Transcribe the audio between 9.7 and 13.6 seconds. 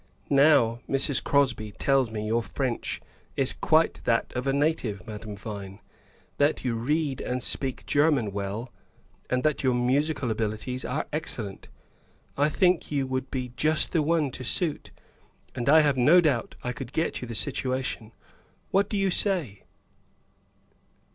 musical abilities are excellent. I think you would be